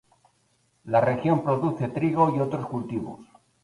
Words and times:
La 0.85 0.99
región 0.99 1.43
produce 1.43 1.87
trigo 1.89 2.35
y 2.35 2.39
otros 2.39 2.65
cultivos. 2.65 3.19